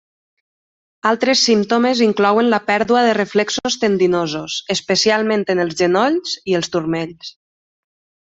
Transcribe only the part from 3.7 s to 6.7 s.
tendinosos, especialment en els genolls i